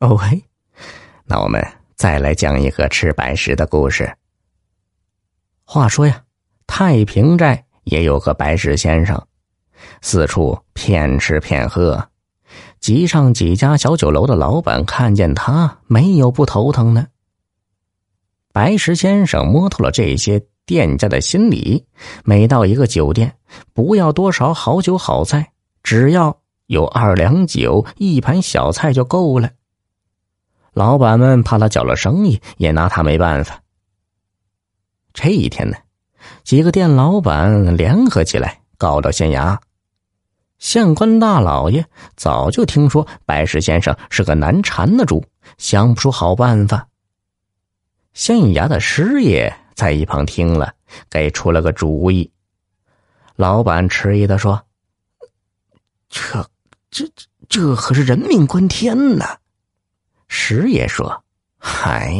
[0.00, 0.42] 哦嘿，
[1.26, 1.62] 那我们
[1.94, 4.10] 再来讲一个吃白食的故事。
[5.62, 6.24] 话说呀，
[6.66, 9.22] 太平寨也有个白石先生，
[10.00, 12.08] 四处骗吃骗喝，
[12.80, 17.06] 集上几家小酒楼的老板看见他，没有不头疼的。
[18.54, 21.84] 白石先生摸透了这些店家的心理，
[22.24, 23.36] 每到一个酒店，
[23.74, 29.50] 不要多少好酒好菜，只要有二两酒、一盘小菜就够了。
[30.72, 33.60] 老板们怕他搅了生意，也拿他没办法。
[35.12, 35.76] 这一天呢，
[36.44, 39.58] 几个店老板联合起来告到县衙。
[40.58, 41.86] 县官大老爷
[42.16, 45.24] 早就听说白石先生是个难缠的主，
[45.58, 46.86] 想不出好办法。
[48.12, 50.74] 县衙的师爷在一旁听了，
[51.08, 52.30] 给出了个主意。
[53.36, 54.62] 老板迟疑的说
[56.10, 56.46] ：“这、
[56.90, 57.08] 这、
[57.48, 59.38] 这可是人命关天呐！”
[60.32, 61.24] 师爷说
[61.58, 62.14] ：“嗨，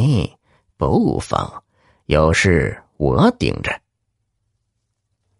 [0.75, 1.63] 不妨，
[2.07, 3.71] 有事我顶着。”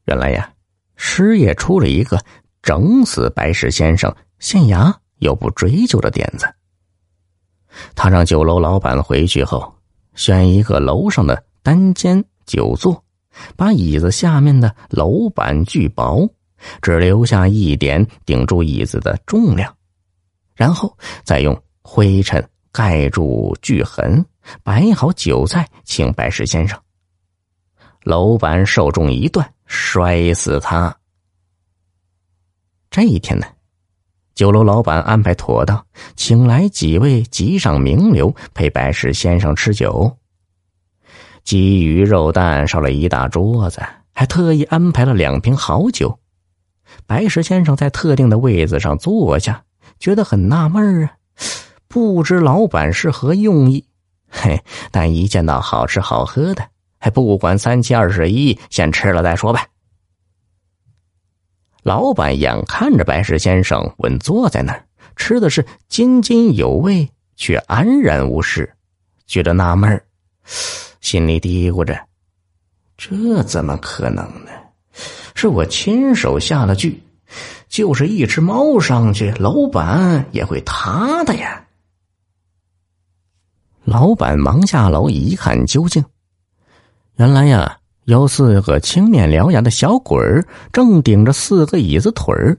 [0.08, 0.50] 原来呀，
[0.95, 2.17] 师爷出了一个
[2.61, 6.50] 整死白石先生，县衙又不追究的点子。
[7.94, 9.75] 他让酒楼老板回去后，
[10.16, 13.03] 选一个楼上的单间久坐，
[13.58, 16.25] 把椅子下面的楼板锯薄，
[16.81, 19.75] 只留下一点顶住椅子的重量，
[20.56, 22.41] 然后再用灰尘。
[22.72, 24.25] 盖住锯痕，
[24.64, 26.80] 摆好酒菜，请白石先生。
[28.03, 30.95] 楼板受重一断，摔死他。
[32.89, 33.45] 这一天呢，
[34.33, 40.17] 酒楼老板安排妥当，请来几位集上名流陪白石先生吃酒。
[41.44, 43.81] 鸡鱼肉蛋烧了一大桌子，
[44.13, 46.19] 还特意安排了两瓶好酒。
[47.06, 49.63] 白石先生在特定的位子上坐下，
[50.00, 51.13] 觉得很纳闷啊。
[51.92, 53.86] 不知老板是何用意，
[54.30, 54.64] 嘿！
[54.92, 56.66] 但一见到好吃好喝的，
[56.97, 59.68] 还不管三七二十一，先吃了再说吧。
[61.84, 64.85] 老板眼看着白石先生稳坐在那儿，
[65.18, 68.72] 吃的是津津有味，却安然无事，
[69.28, 70.02] 觉得纳闷
[71.02, 72.00] 心里嘀咕着：
[72.96, 74.52] 这怎么可能呢？
[75.35, 77.03] 是我亲手下了句，
[77.68, 81.66] 就是一只猫上去，楼板也会塌的呀。
[83.91, 86.02] 老板忙下楼一看究竟，
[87.18, 92.57] 原来呀，有四个青面獠牙的小鬼儿正顶着四个椅子腿儿。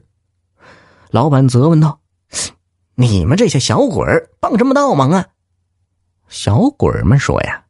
[1.09, 1.97] 老板责问道
[2.93, 5.25] ：“你们这些小鬼儿帮什么倒忙啊？”
[6.29, 7.63] 小鬼儿们说：“呀，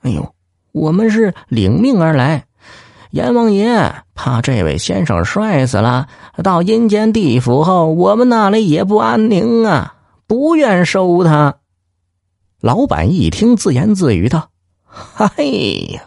[0.00, 0.34] 哎呦，
[0.72, 2.46] 我们是领命而来。
[3.10, 6.08] 阎王爷怕这位先生摔死了，
[6.42, 9.94] 到阴间地府后，我们那里也不安宁啊，
[10.26, 11.56] 不愿收他。”
[12.60, 14.50] 老板一听，自言自语道
[15.16, 15.44] ：“哎
[15.94, 16.02] 呀，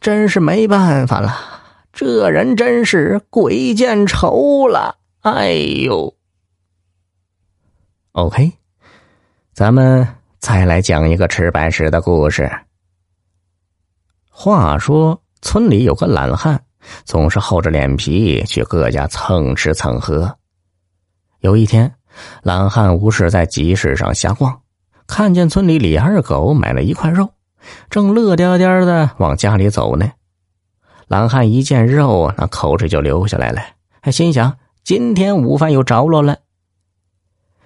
[0.00, 1.34] 真是没办法了，
[1.92, 4.98] 这人真是鬼见愁了。
[5.20, 6.14] 哎呦
[8.12, 8.52] ，OK，
[9.52, 10.06] 咱们
[10.40, 12.50] 再来讲一个吃白食的故事。
[14.28, 16.60] 话说，村里有个懒汉，
[17.04, 20.36] 总是厚着脸皮去各家蹭吃蹭喝。
[21.38, 21.94] 有一天，
[22.42, 24.60] 懒汉无事在集市上瞎逛。
[25.06, 27.30] 看见村里李二狗买了一块肉，
[27.90, 30.12] 正乐颠颠的往家里走呢。
[31.08, 33.62] 懒汉一见肉，那口水就流下来了，
[34.00, 36.38] 还心想今天午饭有着落了。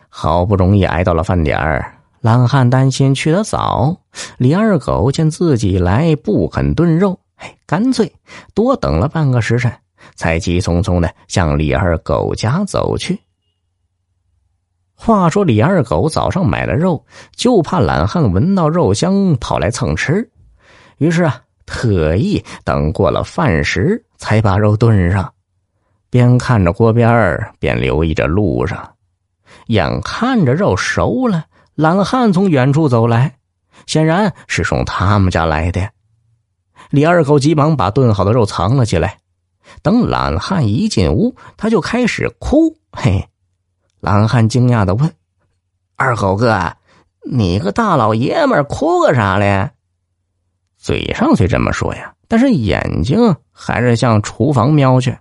[0.08, 3.96] 好不容易挨到了饭点儿，懒汉担心去得早，
[4.36, 8.12] 李二狗见自己来不肯炖肉，哎，干脆
[8.54, 9.72] 多等了半个时辰，
[10.14, 13.20] 才急匆匆的向李二狗家走去。
[15.02, 17.02] 话说李二狗早上买了肉，
[17.34, 20.30] 就怕懒汉闻到肉香跑来蹭吃，
[20.98, 25.32] 于是啊，特意等过了饭时才把肉炖上。
[26.10, 28.92] 边看着锅边儿，边留意着路上。
[29.68, 33.36] 眼看着肉熟了，懒汉从远处走来，
[33.86, 35.88] 显然是从他们家来的。
[36.90, 39.16] 李二狗急忙把炖好的肉藏了起来。
[39.80, 43.26] 等懒汉一进屋，他就开始哭，嘿。
[44.00, 45.12] 懒汉惊讶的问
[45.96, 46.72] ：“二狗哥，
[47.30, 49.70] 你个大老爷们哭个啥嘞？”
[50.78, 55.18] 嘴上虽这么说呀，但是眼睛还是向厨房瞄去。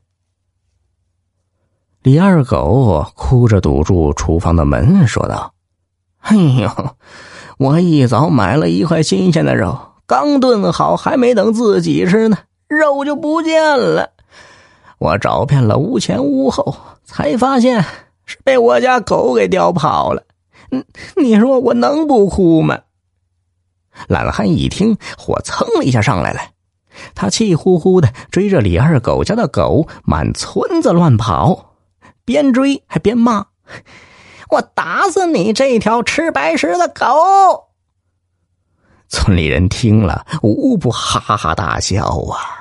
[2.02, 5.54] 李二狗哭着堵住厨房的门，说道
[6.20, 6.96] ：“哎呦，
[7.58, 9.78] 我一早买了一块新鲜的肉，
[10.08, 12.38] 刚炖好，还没等自己吃呢，
[12.70, 14.12] 肉就不见了。
[14.98, 17.84] 我找遍了屋前屋后，才发现……”
[18.30, 20.22] 是被我家狗给叼跑了，
[21.16, 22.82] 你说我能不哭吗？
[24.08, 26.40] 懒汉一听，火蹭一下上来了，
[27.16, 31.74] 他气呼呼的追着李二狗家的狗满村子乱跑，
[32.24, 33.48] 边追还边骂
[34.52, 37.70] ：“我打死你这条吃白食的狗！”
[39.10, 42.59] 村里人听了，无不哈哈大笑啊。